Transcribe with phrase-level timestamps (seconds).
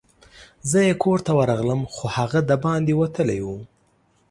[0.69, 3.57] زه یې کور ته ورغلم، خو هغه دباندي وتلی وو.